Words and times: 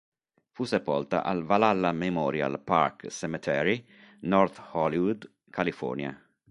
Fu 0.53 0.63
sepolta 0.63 1.23
al 1.23 1.43
Valhalla 1.45 1.91
Memorial 1.93 2.59
Park 2.59 3.11
Cemetery, 3.11 3.85
North 4.21 4.59
Hollywood, 4.71 5.29
California. 5.51 6.19